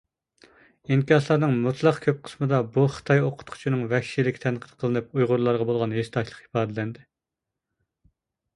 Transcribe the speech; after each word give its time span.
ئىنكاسلارنىڭ 0.93 1.51
مۇتلەق 1.65 1.99
كۆپ 2.05 2.23
قىسمىدا 2.29 2.61
بۇ 2.77 2.85
خىتاي 2.95 3.21
ئوقۇتقۇچىنىڭ 3.27 3.85
ۋەھشىيلىكى 3.93 4.43
تەنقىد 4.47 4.75
قىلىنىپ، 4.81 5.13
ئۇيغۇرلارغا 5.19 5.71
بولغان 5.71 5.97
ھېسداشلىق 5.99 6.43
ئىپادىلەندى. 6.49 7.07